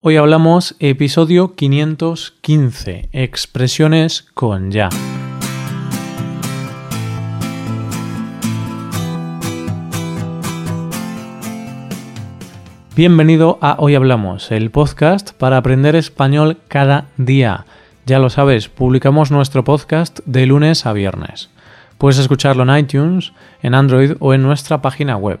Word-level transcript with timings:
Hoy 0.00 0.16
hablamos 0.16 0.76
episodio 0.78 1.56
515, 1.56 3.08
expresiones 3.10 4.22
con 4.32 4.70
ya. 4.70 4.90
Bienvenido 12.94 13.58
a 13.60 13.74
Hoy 13.80 13.96
Hablamos, 13.96 14.52
el 14.52 14.70
podcast 14.70 15.32
para 15.32 15.56
aprender 15.56 15.96
español 15.96 16.58
cada 16.68 17.06
día. 17.16 17.66
Ya 18.06 18.20
lo 18.20 18.30
sabes, 18.30 18.68
publicamos 18.68 19.32
nuestro 19.32 19.64
podcast 19.64 20.20
de 20.26 20.46
lunes 20.46 20.86
a 20.86 20.92
viernes. 20.92 21.50
Puedes 21.98 22.20
escucharlo 22.20 22.62
en 22.62 22.84
iTunes, 22.84 23.32
en 23.62 23.74
Android 23.74 24.12
o 24.20 24.32
en 24.32 24.44
nuestra 24.44 24.80
página 24.80 25.16
web. 25.16 25.40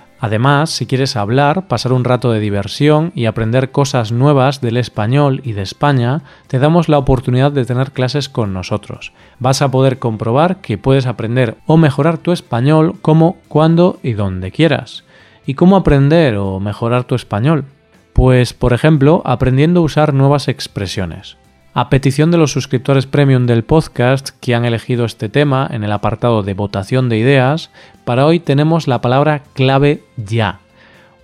Además, 0.21 0.69
si 0.69 0.85
quieres 0.85 1.15
hablar, 1.15 1.67
pasar 1.67 1.93
un 1.93 2.03
rato 2.03 2.31
de 2.31 2.39
diversión 2.39 3.11
y 3.15 3.25
aprender 3.25 3.71
cosas 3.71 4.11
nuevas 4.11 4.61
del 4.61 4.77
español 4.77 5.41
y 5.43 5.53
de 5.53 5.63
España, 5.63 6.21
te 6.45 6.59
damos 6.59 6.89
la 6.89 6.99
oportunidad 6.99 7.51
de 7.51 7.65
tener 7.65 7.91
clases 7.91 8.29
con 8.29 8.53
nosotros. 8.53 9.13
Vas 9.39 9.63
a 9.63 9.71
poder 9.71 9.97
comprobar 9.97 10.57
que 10.61 10.77
puedes 10.77 11.07
aprender 11.07 11.57
o 11.65 11.75
mejorar 11.75 12.19
tu 12.19 12.33
español 12.33 12.99
como, 13.01 13.37
cuando 13.47 13.97
y 14.03 14.13
donde 14.13 14.51
quieras. 14.51 15.05
¿Y 15.47 15.55
cómo 15.55 15.75
aprender 15.75 16.37
o 16.37 16.59
mejorar 16.59 17.03
tu 17.03 17.15
español? 17.15 17.65
Pues, 18.13 18.53
por 18.53 18.73
ejemplo, 18.73 19.23
aprendiendo 19.25 19.79
a 19.79 19.83
usar 19.83 20.13
nuevas 20.13 20.47
expresiones. 20.47 21.37
A 21.73 21.89
petición 21.89 22.31
de 22.31 22.37
los 22.37 22.51
suscriptores 22.51 23.05
premium 23.05 23.45
del 23.45 23.63
podcast 23.63 24.31
que 24.41 24.55
han 24.55 24.65
elegido 24.65 25.05
este 25.05 25.29
tema 25.29 25.65
en 25.71 25.85
el 25.85 25.93
apartado 25.93 26.43
de 26.43 26.53
votación 26.53 27.07
de 27.07 27.17
ideas, 27.17 27.69
para 28.03 28.25
hoy 28.25 28.41
tenemos 28.41 28.89
la 28.89 28.99
palabra 28.99 29.43
clave 29.53 30.03
ya, 30.17 30.59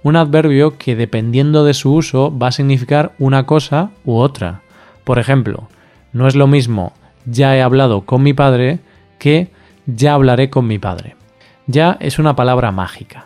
un 0.04 0.16
adverbio 0.16 0.78
que 0.78 0.96
dependiendo 0.96 1.66
de 1.66 1.74
su 1.74 1.94
uso 1.94 2.38
va 2.38 2.48
a 2.48 2.52
significar 2.54 3.12
una 3.20 3.46
cosa 3.46 3.92
u 4.06 4.16
otra. 4.16 4.62
Por 5.04 5.20
ejemplo, 5.20 5.68
no 6.14 6.30
es 6.30 6.36
lo 6.36 6.48
mismo 6.48 6.94
ya 7.26 7.58
he 7.58 7.62
hablado 7.62 8.06
con 8.06 8.24
mi 8.24 8.34
padre 8.34 8.80
que 9.20 9.52
ya 9.86 10.14
hablaré 10.14 10.50
con 10.50 10.66
mi 10.66 10.80
padre. 10.80 11.18
Ya 11.66 11.98
es 12.00 12.20
una 12.20 12.38
palabra 12.38 12.72
mágica. 12.72 13.26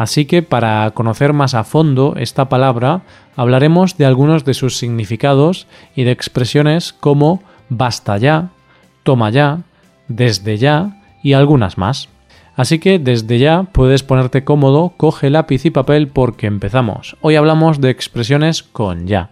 Así 0.00 0.24
que 0.24 0.40
para 0.42 0.90
conocer 0.92 1.34
más 1.34 1.52
a 1.52 1.62
fondo 1.62 2.14
esta 2.16 2.48
palabra 2.48 3.02
hablaremos 3.36 3.98
de 3.98 4.06
algunos 4.06 4.46
de 4.46 4.54
sus 4.54 4.78
significados 4.78 5.66
y 5.94 6.04
de 6.04 6.10
expresiones 6.10 6.94
como 6.94 7.42
basta 7.68 8.16
ya, 8.16 8.48
toma 9.02 9.28
ya, 9.28 9.58
desde 10.08 10.56
ya 10.56 11.02
y 11.22 11.34
algunas 11.34 11.76
más. 11.76 12.08
Así 12.56 12.78
que 12.78 12.98
desde 12.98 13.38
ya 13.38 13.64
puedes 13.64 14.02
ponerte 14.02 14.42
cómodo, 14.42 14.94
coge 14.96 15.28
lápiz 15.28 15.66
y 15.66 15.70
papel 15.70 16.08
porque 16.08 16.46
empezamos. 16.46 17.18
Hoy 17.20 17.36
hablamos 17.36 17.82
de 17.82 17.90
expresiones 17.90 18.62
con 18.62 19.06
ya. 19.06 19.28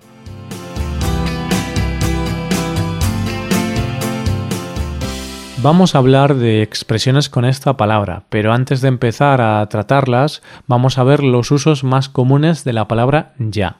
Vamos 5.61 5.97
a 5.97 5.99
hablar 5.99 6.37
de 6.37 6.63
expresiones 6.63 7.29
con 7.29 7.45
esta 7.45 7.77
palabra, 7.77 8.23
pero 8.29 8.53
antes 8.53 8.81
de 8.81 8.87
empezar 8.87 9.41
a 9.41 9.69
tratarlas, 9.69 10.41
vamos 10.69 10.99
a 10.99 11.05
ver 11.05 11.25
los 11.25 11.51
usos 11.51 11.83
más 11.83 12.09
comunes 12.09 12.63
de 12.63 12.73
la 12.73 12.87
palabra 12.87 13.33
ya. 13.39 13.79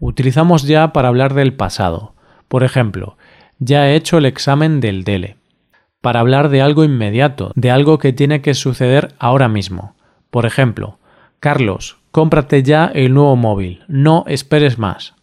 Utilizamos 0.00 0.64
ya 0.64 0.92
para 0.92 1.06
hablar 1.06 1.34
del 1.34 1.54
pasado. 1.54 2.14
Por 2.48 2.64
ejemplo, 2.64 3.16
ya 3.60 3.88
he 3.88 3.94
hecho 3.94 4.18
el 4.18 4.26
examen 4.26 4.80
del 4.80 5.04
DELE. 5.04 5.36
Para 6.00 6.18
hablar 6.18 6.48
de 6.48 6.62
algo 6.62 6.82
inmediato, 6.82 7.52
de 7.54 7.70
algo 7.70 7.98
que 7.98 8.12
tiene 8.12 8.42
que 8.42 8.54
suceder 8.54 9.14
ahora 9.20 9.48
mismo. 9.48 9.94
Por 10.32 10.46
ejemplo, 10.46 10.98
Carlos, 11.38 11.98
cómprate 12.10 12.64
ya 12.64 12.86
el 12.92 13.14
nuevo 13.14 13.36
móvil, 13.36 13.84
no 13.86 14.24
esperes 14.26 14.78
más. 14.78 15.14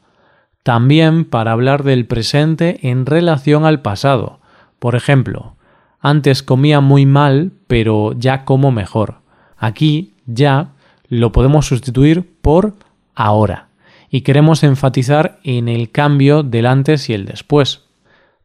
También 0.64 1.26
para 1.26 1.52
hablar 1.52 1.84
del 1.84 2.06
presente 2.06 2.80
en 2.90 3.06
relación 3.06 3.66
al 3.66 3.82
pasado. 3.82 4.40
Por 4.80 4.96
ejemplo, 4.96 5.58
antes 6.02 6.44
comía 6.44 6.82
muy 6.82 7.06
mal, 7.06 7.52
pero 7.68 8.14
ya 8.14 8.44
como 8.44 8.72
mejor. 8.72 9.22
Aquí 9.58 10.16
ya 10.26 10.74
lo 11.08 11.32
podemos 11.32 11.68
sustituir 11.68 12.28
por 12.42 12.74
ahora. 13.16 13.68
Y 14.10 14.22
queremos 14.22 14.64
enfatizar 14.64 15.40
en 15.44 15.70
el 15.70 15.92
cambio 15.92 16.44
del 16.44 16.66
antes 16.66 17.10
y 17.10 17.14
el 17.14 17.26
después. 17.26 17.84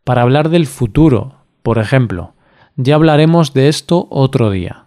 Para 0.05 0.23
hablar 0.23 0.51
del 0.51 0.67
futuro, 0.67 1.37
por 1.63 1.79
ejemplo, 1.79 2.35
ya 2.77 2.95
hablaremos 2.95 3.55
de 3.55 3.69
esto 3.69 4.07
otro 4.11 4.51
día. 4.51 4.85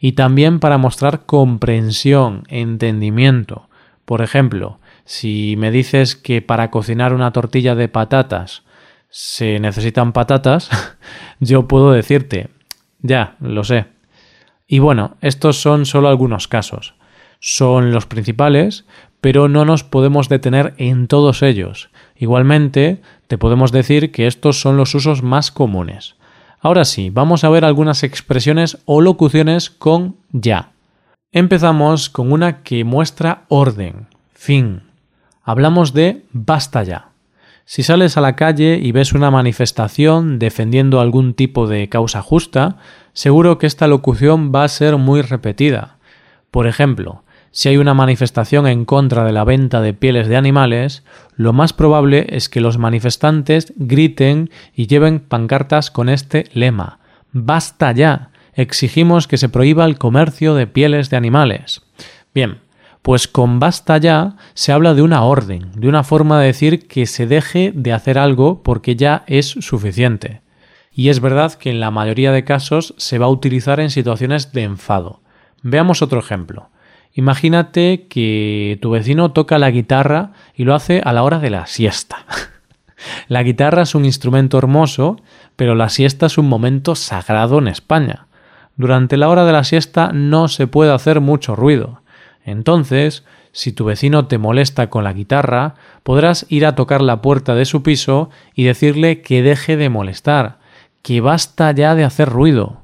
Y 0.00 0.12
también 0.12 0.60
para 0.60 0.76
mostrar 0.76 1.24
comprensión, 1.24 2.44
entendimiento. 2.48 3.68
Por 4.04 4.22
ejemplo, 4.22 4.80
si 5.04 5.54
me 5.56 5.70
dices 5.70 6.16
que 6.16 6.42
para 6.42 6.70
cocinar 6.70 7.14
una 7.14 7.32
tortilla 7.32 7.74
de 7.74 7.88
patatas 7.88 8.62
se 9.10 9.58
necesitan 9.60 10.12
patatas, 10.12 10.70
yo 11.40 11.68
puedo 11.68 11.92
decirte, 11.92 12.50
ya, 13.00 13.36
lo 13.40 13.64
sé. 13.64 13.86
Y 14.66 14.80
bueno, 14.80 15.16
estos 15.20 15.60
son 15.60 15.86
solo 15.86 16.08
algunos 16.08 16.48
casos. 16.48 16.94
Son 17.40 17.92
los 17.92 18.06
principales, 18.06 18.84
pero 19.20 19.48
no 19.48 19.64
nos 19.64 19.84
podemos 19.84 20.28
detener 20.28 20.74
en 20.76 21.06
todos 21.06 21.42
ellos. 21.42 21.90
Igualmente, 22.16 23.00
te 23.28 23.38
podemos 23.38 23.72
decir 23.72 24.12
que 24.12 24.26
estos 24.26 24.60
son 24.60 24.76
los 24.76 24.94
usos 24.94 25.22
más 25.22 25.50
comunes. 25.50 26.16
Ahora 26.60 26.84
sí, 26.84 27.10
vamos 27.10 27.44
a 27.44 27.48
ver 27.48 27.64
algunas 27.64 28.02
expresiones 28.02 28.78
o 28.84 29.00
locuciones 29.00 29.70
con 29.70 30.16
ya. 30.32 30.72
Empezamos 31.30 32.10
con 32.10 32.32
una 32.32 32.62
que 32.62 32.84
muestra 32.84 33.44
orden, 33.48 34.08
fin. 34.32 34.82
Hablamos 35.44 35.92
de 35.92 36.24
basta 36.32 36.82
ya. 36.82 37.10
Si 37.70 37.82
sales 37.82 38.16
a 38.16 38.22
la 38.22 38.34
calle 38.34 38.80
y 38.82 38.92
ves 38.92 39.12
una 39.12 39.30
manifestación 39.30 40.38
defendiendo 40.38 41.00
algún 41.00 41.34
tipo 41.34 41.66
de 41.66 41.90
causa 41.90 42.22
justa, 42.22 42.78
seguro 43.12 43.58
que 43.58 43.66
esta 43.66 43.86
locución 43.86 44.52
va 44.54 44.64
a 44.64 44.68
ser 44.68 44.96
muy 44.96 45.20
repetida. 45.20 45.98
Por 46.50 46.66
ejemplo, 46.66 47.24
si 47.50 47.68
hay 47.68 47.76
una 47.76 47.92
manifestación 47.92 48.66
en 48.66 48.86
contra 48.86 49.22
de 49.24 49.32
la 49.32 49.44
venta 49.44 49.82
de 49.82 49.92
pieles 49.92 50.28
de 50.28 50.38
animales, 50.38 51.04
lo 51.36 51.52
más 51.52 51.74
probable 51.74 52.24
es 52.30 52.48
que 52.48 52.62
los 52.62 52.78
manifestantes 52.78 53.74
griten 53.76 54.48
y 54.74 54.86
lleven 54.86 55.20
pancartas 55.20 55.90
con 55.90 56.08
este 56.08 56.44
lema 56.54 57.00
Basta 57.32 57.92
ya. 57.92 58.30
Exigimos 58.54 59.28
que 59.28 59.36
se 59.36 59.50
prohíba 59.50 59.84
el 59.84 59.98
comercio 59.98 60.54
de 60.54 60.66
pieles 60.66 61.10
de 61.10 61.18
animales. 61.18 61.82
Bien, 62.32 62.60
pues 63.02 63.28
con 63.28 63.58
basta 63.58 63.98
ya 63.98 64.36
se 64.54 64.72
habla 64.72 64.94
de 64.94 65.02
una 65.02 65.24
orden, 65.24 65.70
de 65.74 65.88
una 65.88 66.04
forma 66.04 66.40
de 66.40 66.46
decir 66.46 66.86
que 66.86 67.06
se 67.06 67.26
deje 67.26 67.72
de 67.74 67.92
hacer 67.92 68.18
algo 68.18 68.62
porque 68.62 68.96
ya 68.96 69.24
es 69.26 69.46
suficiente. 69.46 70.42
Y 70.92 71.10
es 71.10 71.20
verdad 71.20 71.54
que 71.54 71.70
en 71.70 71.80
la 71.80 71.90
mayoría 71.90 72.32
de 72.32 72.44
casos 72.44 72.94
se 72.98 73.18
va 73.18 73.26
a 73.26 73.30
utilizar 73.30 73.78
en 73.80 73.90
situaciones 73.90 74.52
de 74.52 74.64
enfado. 74.64 75.20
Veamos 75.62 76.02
otro 76.02 76.18
ejemplo. 76.18 76.70
Imagínate 77.14 78.06
que 78.08 78.78
tu 78.82 78.90
vecino 78.90 79.32
toca 79.32 79.58
la 79.58 79.70
guitarra 79.70 80.32
y 80.54 80.64
lo 80.64 80.74
hace 80.74 81.00
a 81.04 81.12
la 81.12 81.22
hora 81.22 81.38
de 81.38 81.50
la 81.50 81.66
siesta. 81.66 82.26
la 83.28 83.42
guitarra 83.42 83.82
es 83.82 83.94
un 83.94 84.04
instrumento 84.04 84.58
hermoso, 84.58 85.16
pero 85.56 85.74
la 85.74 85.88
siesta 85.88 86.26
es 86.26 86.38
un 86.38 86.48
momento 86.48 86.94
sagrado 86.94 87.58
en 87.58 87.68
España. 87.68 88.26
Durante 88.76 89.16
la 89.16 89.28
hora 89.28 89.44
de 89.44 89.52
la 89.52 89.64
siesta 89.64 90.12
no 90.12 90.46
se 90.46 90.66
puede 90.68 90.92
hacer 90.92 91.20
mucho 91.20 91.56
ruido. 91.56 92.02
Entonces, 92.48 93.24
si 93.52 93.72
tu 93.72 93.84
vecino 93.84 94.26
te 94.26 94.38
molesta 94.38 94.88
con 94.88 95.04
la 95.04 95.12
guitarra, 95.12 95.74
podrás 96.02 96.46
ir 96.48 96.66
a 96.66 96.74
tocar 96.74 97.02
la 97.02 97.22
puerta 97.22 97.54
de 97.54 97.64
su 97.64 97.82
piso 97.82 98.30
y 98.54 98.64
decirle 98.64 99.20
que 99.20 99.42
deje 99.42 99.76
de 99.76 99.88
molestar, 99.88 100.58
que 101.02 101.20
basta 101.20 101.72
ya 101.72 101.94
de 101.94 102.04
hacer 102.04 102.28
ruido. 102.28 102.82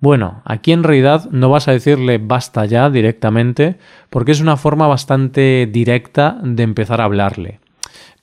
Bueno, 0.00 0.42
aquí 0.44 0.72
en 0.72 0.84
realidad 0.84 1.28
no 1.30 1.50
vas 1.50 1.66
a 1.68 1.72
decirle 1.72 2.18
basta 2.18 2.64
ya 2.66 2.88
directamente, 2.88 3.78
porque 4.10 4.32
es 4.32 4.40
una 4.40 4.56
forma 4.56 4.86
bastante 4.86 5.68
directa 5.70 6.38
de 6.42 6.62
empezar 6.62 7.00
a 7.00 7.04
hablarle. 7.04 7.60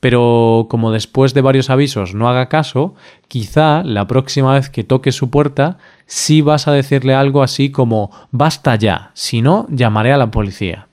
Pero 0.05 0.67
como 0.69 0.91
después 0.91 1.33
de 1.33 1.41
varios 1.41 1.71
avisos 1.71 2.13
no 2.13 2.29
haga 2.29 2.47
caso, 2.47 2.93
quizá 3.27 3.81
la 3.81 4.05
próxima 4.05 4.53
vez 4.53 4.69
que 4.69 4.83
toque 4.83 5.11
su 5.11 5.31
puerta 5.31 5.79
sí 6.05 6.41
vas 6.41 6.67
a 6.67 6.73
decirle 6.73 7.15
algo 7.15 7.41
así 7.41 7.71
como 7.71 8.11
basta 8.29 8.75
ya, 8.75 9.09
si 9.15 9.41
no, 9.41 9.65
llamaré 9.67 10.13
a 10.13 10.17
la 10.17 10.29
policía. 10.29 10.89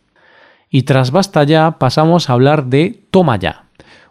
Y 0.71 0.85
tras 0.85 1.11
basta 1.11 1.45
ya 1.45 1.73
pasamos 1.73 2.31
a 2.31 2.33
hablar 2.33 2.69
de 2.69 3.05
toma 3.11 3.37
ya, 3.37 3.67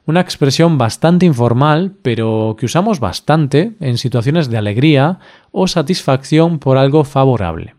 una 0.05 0.21
expresión 0.21 0.77
bastante 0.77 1.25
informal, 1.25 1.93
pero 2.03 2.55
que 2.59 2.67
usamos 2.67 2.99
bastante 2.99 3.71
en 3.79 3.97
situaciones 3.97 4.51
de 4.51 4.59
alegría 4.59 5.17
o 5.51 5.67
satisfacción 5.67 6.59
por 6.59 6.77
algo 6.77 7.05
favorable. 7.05 7.73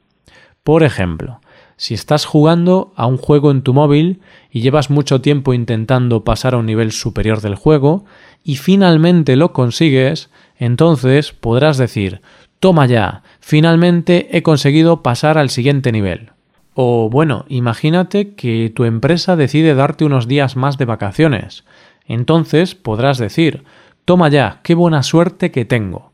Por 0.64 0.82
ejemplo, 0.82 1.40
si 1.82 1.94
estás 1.94 2.26
jugando 2.26 2.92
a 2.94 3.06
un 3.06 3.16
juego 3.16 3.50
en 3.50 3.62
tu 3.62 3.74
móvil 3.74 4.20
y 4.52 4.60
llevas 4.60 4.88
mucho 4.88 5.20
tiempo 5.20 5.52
intentando 5.52 6.22
pasar 6.22 6.54
a 6.54 6.58
un 6.58 6.66
nivel 6.66 6.92
superior 6.92 7.40
del 7.40 7.56
juego 7.56 8.04
y 8.44 8.54
finalmente 8.54 9.34
lo 9.34 9.52
consigues, 9.52 10.30
entonces 10.56 11.32
podrás 11.32 11.78
decir, 11.78 12.20
toma 12.60 12.86
ya, 12.86 13.24
finalmente 13.40 14.28
he 14.30 14.44
conseguido 14.44 15.02
pasar 15.02 15.38
al 15.38 15.50
siguiente 15.50 15.90
nivel. 15.90 16.30
O 16.74 17.10
bueno, 17.10 17.46
imagínate 17.48 18.36
que 18.36 18.72
tu 18.72 18.84
empresa 18.84 19.34
decide 19.34 19.74
darte 19.74 20.04
unos 20.04 20.28
días 20.28 20.54
más 20.54 20.78
de 20.78 20.84
vacaciones. 20.84 21.64
Entonces 22.06 22.76
podrás 22.76 23.18
decir, 23.18 23.64
toma 24.04 24.28
ya, 24.28 24.60
qué 24.62 24.76
buena 24.76 25.02
suerte 25.02 25.50
que 25.50 25.64
tengo. 25.64 26.12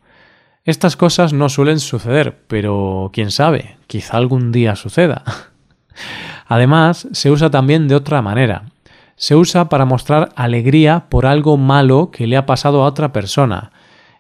Estas 0.65 0.97
cosas 0.97 1.35
no 1.35 1.51
suelen 1.51 1.79
suceder, 1.79 2.39
pero 2.47 3.11
quién 3.13 3.31
sabe, 3.31 3.77
quizá 3.87 4.17
algún 4.17 4.51
día 4.51 4.77
suceda. 4.77 5.25
Además, 6.47 7.09
se 7.13 7.31
usa 7.31 7.51
también 7.51 7.89
de 7.89 7.95
otra 7.95 8.23
manera. 8.23 8.65
Se 9.17 9.35
usa 9.35 9.69
para 9.69 9.85
mostrar 9.85 10.31
alegría 10.37 11.07
por 11.09 11.27
algo 11.27 11.57
malo 11.57 12.11
que 12.11 12.27
le 12.27 12.37
ha 12.37 12.47
pasado 12.47 12.83
a 12.83 12.87
otra 12.87 13.13
persona. 13.13 13.73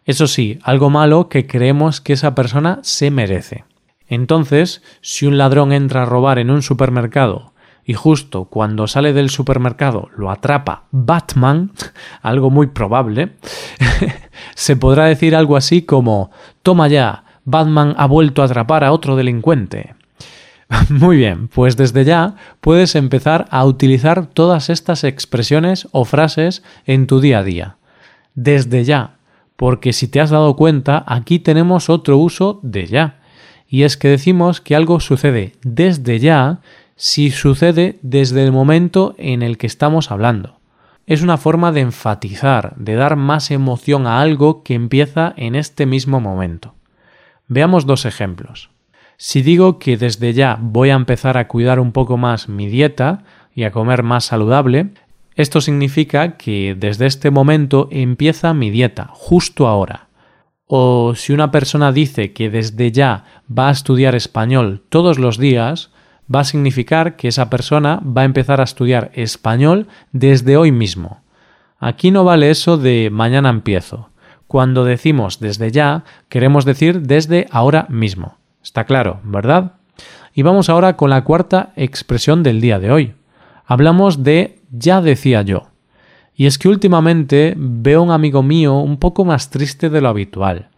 Eso 0.04 0.26
sí, 0.26 0.58
algo 0.62 0.90
malo 0.90 1.28
que 1.28 1.46
creemos 1.46 2.00
que 2.00 2.14
esa 2.14 2.34
persona 2.34 2.80
se 2.82 3.10
merece. 3.10 3.64
Entonces, 4.08 4.82
si 5.02 5.26
un 5.26 5.38
ladrón 5.38 5.72
entra 5.72 6.02
a 6.02 6.06
robar 6.06 6.38
en 6.38 6.50
un 6.50 6.62
supermercado 6.62 7.52
y 7.84 7.94
justo 7.94 8.46
cuando 8.46 8.86
sale 8.86 9.12
del 9.12 9.30
supermercado 9.30 10.08
lo 10.16 10.30
atrapa 10.30 10.84
Batman, 10.90 11.72
algo 12.22 12.50
muy 12.50 12.68
probable, 12.68 13.36
se 14.54 14.76
podrá 14.76 15.04
decir 15.04 15.36
algo 15.36 15.56
así 15.56 15.82
como 15.82 16.30
Toma 16.62 16.88
ya, 16.88 17.24
Batman 17.44 17.94
ha 17.96 18.06
vuelto 18.06 18.42
a 18.42 18.46
atrapar 18.46 18.84
a 18.84 18.92
otro 18.92 19.14
delincuente. 19.14 19.94
Muy 20.90 21.16
bien, 21.16 21.48
pues 21.48 21.76
desde 21.76 22.04
ya 22.04 22.34
puedes 22.60 22.94
empezar 22.94 23.46
a 23.50 23.64
utilizar 23.64 24.26
todas 24.26 24.70
estas 24.70 25.04
expresiones 25.04 25.88
o 25.92 26.04
frases 26.04 26.62
en 26.84 27.06
tu 27.06 27.20
día 27.20 27.38
a 27.38 27.44
día. 27.44 27.76
Desde 28.34 28.84
ya, 28.84 29.16
porque 29.56 29.92
si 29.92 30.08
te 30.08 30.20
has 30.20 30.30
dado 30.30 30.56
cuenta, 30.56 31.04
aquí 31.06 31.38
tenemos 31.38 31.88
otro 31.88 32.18
uso 32.18 32.60
de 32.62 32.86
ya. 32.86 33.20
Y 33.68 33.82
es 33.82 33.96
que 33.96 34.08
decimos 34.08 34.60
que 34.60 34.76
algo 34.76 35.00
sucede 35.00 35.52
desde 35.62 36.18
ya 36.18 36.60
si 36.96 37.30
sucede 37.30 37.98
desde 38.02 38.42
el 38.44 38.52
momento 38.52 39.14
en 39.18 39.42
el 39.42 39.56
que 39.56 39.66
estamos 39.66 40.10
hablando. 40.10 40.58
Es 41.06 41.22
una 41.22 41.38
forma 41.38 41.72
de 41.72 41.80
enfatizar, 41.80 42.74
de 42.76 42.94
dar 42.94 43.16
más 43.16 43.50
emoción 43.50 44.06
a 44.06 44.20
algo 44.20 44.62
que 44.62 44.74
empieza 44.74 45.32
en 45.36 45.54
este 45.54 45.86
mismo 45.86 46.20
momento. 46.20 46.74
Veamos 47.46 47.86
dos 47.86 48.04
ejemplos. 48.04 48.70
Si 49.20 49.42
digo 49.42 49.80
que 49.80 49.96
desde 49.96 50.32
ya 50.32 50.56
voy 50.60 50.90
a 50.90 50.94
empezar 50.94 51.38
a 51.38 51.48
cuidar 51.48 51.80
un 51.80 51.90
poco 51.90 52.16
más 52.16 52.48
mi 52.48 52.68
dieta 52.68 53.24
y 53.52 53.64
a 53.64 53.72
comer 53.72 54.04
más 54.04 54.26
saludable, 54.26 54.90
esto 55.34 55.60
significa 55.60 56.36
que 56.36 56.76
desde 56.78 57.06
este 57.06 57.32
momento 57.32 57.88
empieza 57.90 58.54
mi 58.54 58.70
dieta, 58.70 59.10
justo 59.10 59.66
ahora. 59.66 60.06
O 60.66 61.16
si 61.16 61.32
una 61.32 61.50
persona 61.50 61.90
dice 61.90 62.32
que 62.32 62.48
desde 62.48 62.92
ya 62.92 63.24
va 63.50 63.70
a 63.70 63.72
estudiar 63.72 64.14
español 64.14 64.84
todos 64.88 65.18
los 65.18 65.36
días, 65.36 65.90
va 66.32 66.40
a 66.40 66.44
significar 66.44 67.16
que 67.16 67.26
esa 67.26 67.50
persona 67.50 68.00
va 68.04 68.22
a 68.22 68.26
empezar 68.26 68.60
a 68.60 68.64
estudiar 68.64 69.10
español 69.14 69.88
desde 70.12 70.56
hoy 70.56 70.70
mismo. 70.70 71.22
Aquí 71.80 72.12
no 72.12 72.22
vale 72.22 72.50
eso 72.50 72.78
de 72.78 73.10
mañana 73.10 73.50
empiezo. 73.50 74.10
Cuando 74.46 74.84
decimos 74.84 75.40
desde 75.40 75.72
ya, 75.72 76.04
queremos 76.28 76.64
decir 76.64 77.02
desde 77.02 77.48
ahora 77.50 77.86
mismo. 77.88 78.38
Está 78.68 78.84
claro, 78.84 79.20
¿verdad? 79.24 79.76
Y 80.34 80.42
vamos 80.42 80.68
ahora 80.68 80.94
con 80.94 81.08
la 81.08 81.24
cuarta 81.24 81.72
expresión 81.74 82.42
del 82.42 82.60
día 82.60 82.78
de 82.78 82.90
hoy. 82.92 83.14
Hablamos 83.64 84.24
de 84.24 84.58
ya 84.70 85.00
decía 85.00 85.40
yo. 85.40 85.68
Y 86.34 86.44
es 86.44 86.58
que 86.58 86.68
últimamente 86.68 87.54
veo 87.56 88.00
a 88.00 88.02
un 88.02 88.10
amigo 88.10 88.42
mío 88.42 88.74
un 88.74 88.98
poco 88.98 89.24
más 89.24 89.48
triste 89.48 89.88
de 89.88 90.02
lo 90.02 90.10
habitual. 90.10 90.68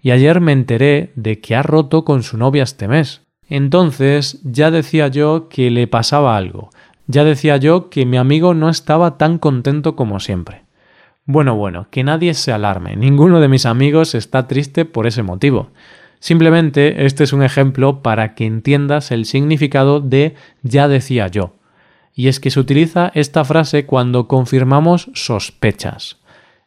Y 0.00 0.12
ayer 0.12 0.40
me 0.40 0.52
enteré 0.52 1.10
de 1.16 1.40
que 1.40 1.56
ha 1.56 1.64
roto 1.64 2.04
con 2.04 2.22
su 2.22 2.38
novia 2.38 2.62
este 2.62 2.86
mes. 2.86 3.22
Entonces 3.48 4.38
ya 4.44 4.70
decía 4.70 5.08
yo 5.08 5.48
que 5.48 5.72
le 5.72 5.88
pasaba 5.88 6.36
algo. 6.36 6.70
Ya 7.08 7.24
decía 7.24 7.56
yo 7.56 7.90
que 7.90 8.06
mi 8.06 8.16
amigo 8.16 8.54
no 8.54 8.68
estaba 8.68 9.18
tan 9.18 9.38
contento 9.38 9.96
como 9.96 10.20
siempre. 10.20 10.62
Bueno, 11.24 11.56
bueno, 11.56 11.88
que 11.90 12.04
nadie 12.04 12.32
se 12.34 12.52
alarme. 12.52 12.94
Ninguno 12.94 13.40
de 13.40 13.48
mis 13.48 13.66
amigos 13.66 14.14
está 14.14 14.46
triste 14.46 14.84
por 14.84 15.08
ese 15.08 15.24
motivo. 15.24 15.70
Simplemente 16.20 17.06
este 17.06 17.24
es 17.24 17.32
un 17.32 17.42
ejemplo 17.42 18.02
para 18.02 18.34
que 18.34 18.44
entiendas 18.44 19.10
el 19.10 19.24
significado 19.24 20.00
de 20.00 20.34
ya 20.62 20.86
decía 20.86 21.26
yo. 21.26 21.54
Y 22.14 22.28
es 22.28 22.38
que 22.38 22.50
se 22.50 22.60
utiliza 22.60 23.10
esta 23.14 23.44
frase 23.44 23.86
cuando 23.86 24.28
confirmamos 24.28 25.10
sospechas. 25.14 26.18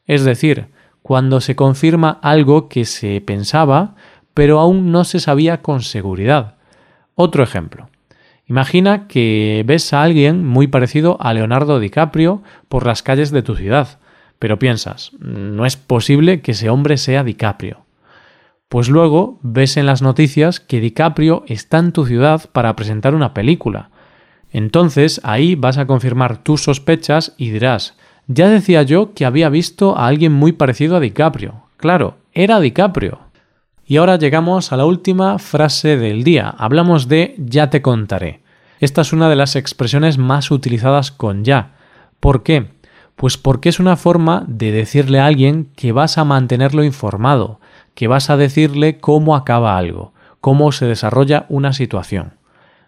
Es 0.07 0.23
decir, 0.23 0.67
cuando 1.03 1.39
se 1.39 1.55
confirma 1.55 2.19
algo 2.23 2.67
que 2.67 2.85
se 2.85 3.21
pensaba, 3.21 3.95
pero 4.33 4.59
aún 4.59 4.91
no 4.91 5.03
se 5.03 5.19
sabía 5.19 5.61
con 5.61 5.81
seguridad. 5.81 6.55
Otro 7.13 7.43
ejemplo. 7.43 7.89
Imagina 8.47 9.07
que 9.07 9.63
ves 9.65 9.93
a 9.93 10.01
alguien 10.01 10.45
muy 10.45 10.67
parecido 10.67 11.17
a 11.21 11.33
Leonardo 11.33 11.79
DiCaprio 11.79 12.41
por 12.67 12.87
las 12.87 13.03
calles 13.03 13.31
de 13.31 13.43
tu 13.43 13.55
ciudad, 13.55 13.99
pero 14.39 14.59
piensas, 14.59 15.11
no 15.19 15.65
es 15.65 15.77
posible 15.77 16.41
que 16.41 16.51
ese 16.51 16.69
hombre 16.69 16.97
sea 16.97 17.23
DiCaprio. 17.23 17.82
Pues 18.73 18.89
luego 18.89 19.37
ves 19.43 19.77
en 19.77 19.85
las 19.85 20.01
noticias 20.01 20.59
que 20.59 20.79
DiCaprio 20.79 21.43
está 21.45 21.77
en 21.77 21.91
tu 21.91 22.07
ciudad 22.07 22.49
para 22.53 22.75
presentar 22.75 23.13
una 23.13 23.31
película. 23.31 23.91
Entonces 24.49 25.21
ahí 25.23 25.53
vas 25.53 25.77
a 25.77 25.85
confirmar 25.85 26.41
tus 26.41 26.63
sospechas 26.63 27.35
y 27.37 27.51
dirás, 27.51 27.95
ya 28.25 28.49
decía 28.49 28.81
yo 28.81 29.13
que 29.13 29.25
había 29.25 29.49
visto 29.49 29.95
a 29.95 30.07
alguien 30.07 30.31
muy 30.31 30.53
parecido 30.53 30.95
a 30.95 30.99
DiCaprio. 30.99 31.65
Claro, 31.77 32.17
era 32.33 32.59
DiCaprio. 32.59 33.19
Y 33.85 33.97
ahora 33.97 34.17
llegamos 34.17 34.71
a 34.71 34.77
la 34.77 34.85
última 34.85 35.37
frase 35.37 35.95
del 35.95 36.23
día. 36.23 36.49
Hablamos 36.49 37.07
de 37.07 37.35
ya 37.37 37.69
te 37.69 37.83
contaré. 37.83 38.41
Esta 38.79 39.01
es 39.01 39.13
una 39.13 39.29
de 39.29 39.35
las 39.35 39.55
expresiones 39.55 40.17
más 40.17 40.49
utilizadas 40.49 41.11
con 41.11 41.43
ya. 41.43 41.75
¿Por 42.19 42.41
qué? 42.41 42.71
Pues 43.15 43.37
porque 43.37 43.69
es 43.69 43.79
una 43.79 43.97
forma 43.97 44.43
de 44.47 44.71
decirle 44.71 45.19
a 45.19 45.27
alguien 45.27 45.69
que 45.75 45.91
vas 45.91 46.17
a 46.17 46.25
mantenerlo 46.25 46.83
informado, 46.83 47.59
que 47.95 48.07
vas 48.07 48.29
a 48.29 48.37
decirle 48.37 48.97
cómo 48.97 49.35
acaba 49.35 49.77
algo, 49.77 50.13
cómo 50.41 50.71
se 50.71 50.85
desarrolla 50.85 51.45
una 51.49 51.73
situación. 51.73 52.33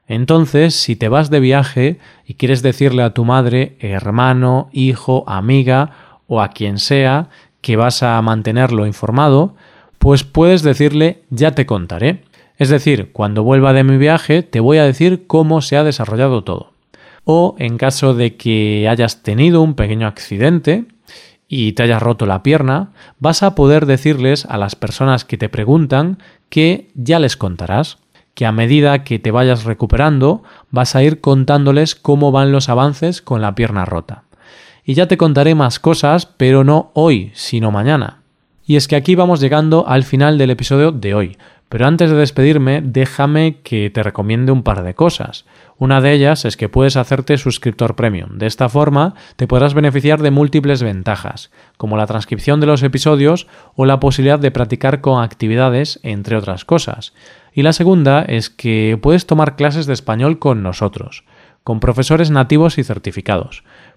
Entonces, 0.07 0.75
si 0.75 0.95
te 0.95 1.09
vas 1.09 1.29
de 1.29 1.39
viaje 1.39 1.99
y 2.25 2.35
quieres 2.35 2.61
decirle 2.61 3.01
a 3.03 3.13
tu 3.13 3.25
madre, 3.25 3.75
hermano, 3.79 4.69
hijo, 4.71 5.23
amiga 5.27 5.91
o 6.27 6.41
a 6.41 6.49
quien 6.49 6.77
sea 6.77 7.29
que 7.61 7.75
vas 7.75 8.03
a 8.03 8.21
mantenerlo 8.21 8.85
informado, 8.85 9.55
pues 9.97 10.23
puedes 10.23 10.61
decirle 10.61 11.23
ya 11.31 11.51
te 11.51 11.65
contaré. 11.65 12.23
Es 12.57 12.69
decir, 12.69 13.11
cuando 13.11 13.43
vuelva 13.43 13.73
de 13.73 13.83
mi 13.83 13.97
viaje 13.97 14.43
te 14.43 14.59
voy 14.59 14.77
a 14.77 14.85
decir 14.85 15.25
cómo 15.25 15.61
se 15.61 15.77
ha 15.77 15.83
desarrollado 15.83 16.43
todo. 16.43 16.73
O 17.23 17.55
en 17.57 17.77
caso 17.77 18.13
de 18.13 18.35
que 18.35 18.87
hayas 18.87 19.23
tenido 19.23 19.61
un 19.61 19.73
pequeño 19.73 20.05
accidente, 20.05 20.85
y 21.55 21.71
te 21.71 21.83
hayas 21.83 22.01
roto 22.01 22.25
la 22.25 22.43
pierna, 22.43 22.89
vas 23.17 23.41
a 23.41 23.55
poder 23.55 23.85
decirles 23.85 24.45
a 24.45 24.57
las 24.57 24.75
personas 24.75 25.23
que 25.23 25.37
te 25.37 25.47
preguntan 25.47 26.17
que 26.49 26.89
ya 26.95 27.17
les 27.17 27.37
contarás, 27.37 27.97
que 28.33 28.45
a 28.45 28.51
medida 28.51 29.05
que 29.05 29.19
te 29.19 29.31
vayas 29.31 29.63
recuperando 29.63 30.43
vas 30.69 30.97
a 30.97 31.03
ir 31.03 31.21
contándoles 31.21 31.95
cómo 31.95 32.33
van 32.33 32.51
los 32.51 32.67
avances 32.67 33.21
con 33.21 33.41
la 33.41 33.55
pierna 33.55 33.85
rota. 33.85 34.23
Y 34.83 34.95
ya 34.95 35.07
te 35.07 35.15
contaré 35.15 35.55
más 35.55 35.79
cosas, 35.79 36.25
pero 36.25 36.65
no 36.65 36.91
hoy, 36.93 37.31
sino 37.33 37.71
mañana. 37.71 38.19
Y 38.67 38.75
es 38.75 38.89
que 38.89 38.97
aquí 38.97 39.15
vamos 39.15 39.39
llegando 39.39 39.87
al 39.87 40.03
final 40.03 40.37
del 40.37 40.49
episodio 40.49 40.91
de 40.91 41.13
hoy. 41.13 41.37
Pero 41.69 41.87
antes 41.87 42.11
de 42.11 42.17
despedirme, 42.17 42.81
déjame 42.83 43.57
que 43.63 43.89
te 43.89 44.03
recomiende 44.03 44.51
un 44.51 44.63
par 44.63 44.83
de 44.83 44.93
cosas. 44.93 45.45
Una 45.77 45.99
de 45.99 46.13
ellas 46.13 46.45
es 46.45 46.57
que 46.57 46.69
puedes 46.69 46.95
hacerte 46.95 47.37
suscriptor 47.37 47.95
premium. 47.95 48.37
De 48.37 48.45
esta 48.45 48.69
forma 48.69 49.15
te 49.35 49.47
podrás 49.47 49.73
beneficiar 49.73 50.21
de 50.21 50.31
múltiples 50.31 50.83
ventajas, 50.83 51.51
como 51.77 51.97
la 51.97 52.07
transcripción 52.07 52.59
de 52.59 52.67
los 52.67 52.83
episodios 52.83 53.47
o 53.75 53.85
la 53.85 53.99
posibilidad 53.99 54.39
de 54.39 54.51
practicar 54.51 55.01
con 55.01 55.23
actividades, 55.23 55.99
entre 56.03 56.37
otras 56.37 56.65
cosas. 56.65 57.13
Y 57.51 57.63
la 57.63 57.73
segunda 57.73 58.21
es 58.21 58.49
que 58.49 58.99
puedes 59.01 59.25
tomar 59.25 59.55
clases 59.55 59.85
de 59.85 59.93
español 59.93 60.39
con 60.39 60.61
nosotros, 60.61 61.23
con 61.63 61.79
profesores 61.79 62.29
nativos 62.29 62.77
y 62.77 62.83
certificados. 62.83 63.63